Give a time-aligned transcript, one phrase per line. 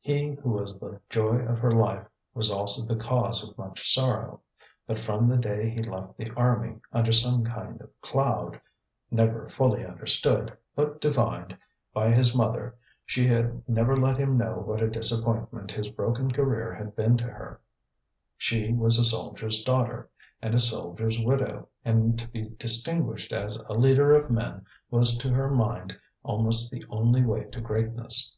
[0.00, 4.40] He who was the joy of her life was also the cause of much sorrow;
[4.86, 8.60] but from the day he left the Army, under some kind of cloud,
[9.10, 11.58] never fully understood, but divined,
[11.92, 16.72] by his mother, she had never let him know what a disappointment his broken career
[16.72, 17.60] had been to her.
[18.36, 20.08] She was a soldier's daughter,
[20.40, 25.30] and a soldier's widow; and to be distinguished as a leader of men was to
[25.32, 28.36] her mind almost the only way to greatness.